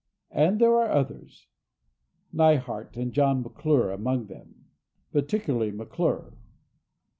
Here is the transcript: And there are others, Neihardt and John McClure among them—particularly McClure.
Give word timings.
And 0.31 0.59
there 0.59 0.73
are 0.77 0.89
others, 0.89 1.45
Neihardt 2.33 2.97
and 2.97 3.13
John 3.13 3.43
McClure 3.43 3.91
among 3.91 4.25
them—particularly 4.25 5.69
McClure. 5.69 6.33